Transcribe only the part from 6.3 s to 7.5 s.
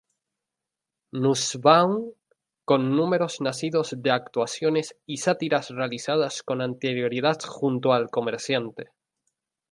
con anterioridad